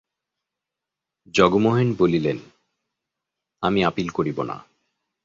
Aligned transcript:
জগমোহন 1.33 1.87
বলিলেন, 1.99 2.37
আমি 3.63 3.79
আপিল 3.85 4.09
করিব 4.09 4.37
না। 4.41 4.57